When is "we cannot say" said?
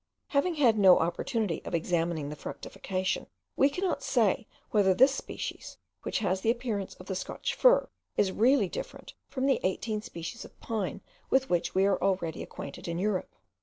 3.55-4.47